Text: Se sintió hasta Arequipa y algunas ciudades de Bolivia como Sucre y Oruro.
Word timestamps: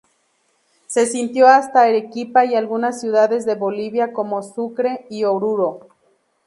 Se 0.87 1.05
sintió 1.05 1.47
hasta 1.47 1.83
Arequipa 1.83 2.43
y 2.45 2.55
algunas 2.55 2.99
ciudades 2.99 3.45
de 3.45 3.53
Bolivia 3.53 4.11
como 4.13 4.41
Sucre 4.41 5.05
y 5.11 5.25
Oruro. 5.25 5.89